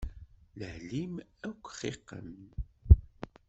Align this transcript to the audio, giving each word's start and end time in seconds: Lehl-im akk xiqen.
Lehl-im 0.59 1.13
akk 1.49 1.63
xiqen. 1.79 2.29